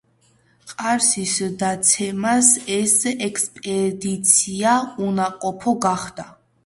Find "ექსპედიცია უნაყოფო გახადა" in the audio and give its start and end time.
3.27-6.27